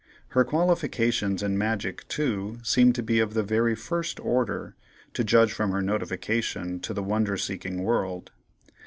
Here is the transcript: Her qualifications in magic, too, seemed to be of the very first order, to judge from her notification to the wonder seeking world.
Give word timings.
Her 0.29 0.43
qualifications 0.43 1.43
in 1.43 1.59
magic, 1.59 2.07
too, 2.07 2.57
seemed 2.63 2.95
to 2.95 3.03
be 3.03 3.19
of 3.19 3.35
the 3.35 3.43
very 3.43 3.75
first 3.75 4.19
order, 4.19 4.73
to 5.13 5.23
judge 5.23 5.53
from 5.53 5.69
her 5.73 5.83
notification 5.83 6.79
to 6.79 6.93
the 6.95 7.03
wonder 7.03 7.37
seeking 7.37 7.83
world. 7.83 8.31